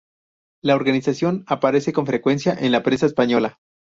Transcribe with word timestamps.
La 0.63 0.73
organización 0.75 1.43
aparece 1.45 1.93
con 1.93 2.07
frecuencia 2.07 2.55
en 2.59 2.71
la 2.71 2.81
prensa 2.81 3.05
española. 3.05 3.59